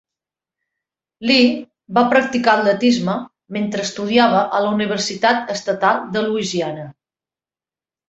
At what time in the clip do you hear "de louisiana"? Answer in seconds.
6.19-6.93